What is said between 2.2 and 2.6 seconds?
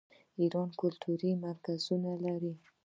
لري.